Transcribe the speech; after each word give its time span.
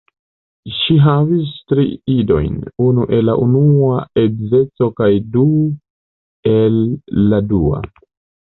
Ŝi 0.75 0.95
havis 1.07 1.49
tri 1.73 1.83
idojn: 2.13 2.55
unu 2.87 3.05
el 3.17 3.29
la 3.31 3.35
unua 3.43 3.99
edzeco 4.23 4.89
kaj 5.03 5.11
du 5.37 5.47
el 6.57 6.83
la 7.31 7.45
dua. 7.55 7.85